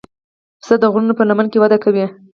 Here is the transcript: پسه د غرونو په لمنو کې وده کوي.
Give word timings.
پسه 0.59 0.75
د 0.79 0.83
غرونو 0.91 1.13
په 1.17 1.23
لمنو 1.29 1.51
کې 1.51 1.61
وده 1.61 1.77
کوي. 1.83 2.05